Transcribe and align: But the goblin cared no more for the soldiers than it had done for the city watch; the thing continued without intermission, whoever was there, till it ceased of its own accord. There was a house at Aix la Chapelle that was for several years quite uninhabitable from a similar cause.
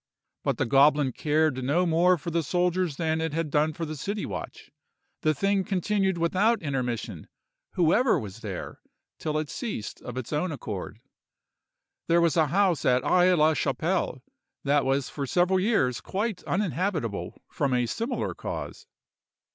But 0.43 0.57
the 0.57 0.65
goblin 0.65 1.11
cared 1.11 1.63
no 1.63 1.85
more 1.85 2.17
for 2.17 2.31
the 2.31 2.41
soldiers 2.41 2.95
than 2.95 3.21
it 3.21 3.33
had 3.33 3.51
done 3.51 3.71
for 3.71 3.85
the 3.85 3.95
city 3.95 4.25
watch; 4.25 4.71
the 5.21 5.35
thing 5.35 5.63
continued 5.63 6.17
without 6.17 6.59
intermission, 6.63 7.27
whoever 7.73 8.17
was 8.17 8.39
there, 8.39 8.81
till 9.19 9.37
it 9.37 9.47
ceased 9.47 10.01
of 10.01 10.17
its 10.17 10.33
own 10.33 10.51
accord. 10.51 10.97
There 12.07 12.19
was 12.19 12.35
a 12.35 12.47
house 12.47 12.83
at 12.83 13.03
Aix 13.03 13.37
la 13.37 13.53
Chapelle 13.53 14.23
that 14.63 14.85
was 14.85 15.07
for 15.07 15.27
several 15.27 15.59
years 15.59 16.01
quite 16.01 16.41
uninhabitable 16.45 17.39
from 17.51 17.71
a 17.75 17.85
similar 17.85 18.33
cause. 18.33 18.87